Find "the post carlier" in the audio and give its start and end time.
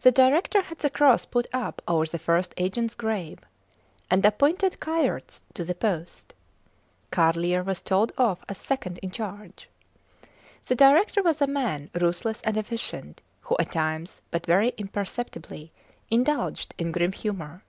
5.62-7.62